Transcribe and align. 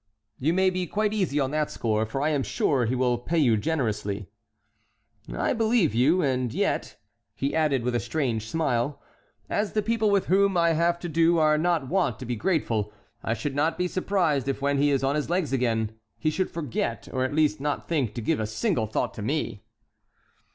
"You 0.39 0.51
may 0.51 0.71
be 0.71 0.87
quite 0.87 1.13
easy 1.13 1.39
on 1.39 1.51
that 1.51 1.69
score, 1.69 2.07
for 2.07 2.23
I 2.23 2.29
am 2.29 2.41
sure 2.41 2.87
he 2.87 2.95
will 2.95 3.19
pay 3.19 3.37
you 3.37 3.55
generously." 3.55 4.25
"I 5.31 5.53
believe 5.53 5.93
you. 5.93 6.23
And 6.23 6.51
yet," 6.51 6.99
he 7.35 7.53
added 7.55 7.83
with 7.83 7.93
a 7.93 7.99
strange 7.99 8.49
smile, 8.49 8.99
"as 9.47 9.73
the 9.73 9.83
people 9.83 10.09
with 10.09 10.25
whom 10.25 10.57
I 10.57 10.73
have 10.73 10.97
to 11.01 11.07
do 11.07 11.37
are 11.37 11.55
not 11.55 11.87
wont 11.87 12.17
to 12.17 12.25
be 12.25 12.35
grateful, 12.35 12.91
I 13.23 13.35
should 13.35 13.53
not 13.53 13.77
be 13.77 13.87
surprised 13.87 14.47
if 14.47 14.59
when 14.59 14.79
he 14.79 14.89
is 14.89 15.03
on 15.03 15.13
his 15.13 15.29
legs 15.29 15.53
again 15.53 15.93
he 16.17 16.31
should 16.31 16.49
forget 16.49 17.07
or 17.13 17.23
at 17.23 17.35
least 17.35 17.61
not 17.61 17.87
think 17.87 18.15
to 18.15 18.21
give 18.21 18.39
a 18.39 18.47
single 18.47 18.87
thought 18.87 19.13
to 19.13 19.21
me." 19.21 19.61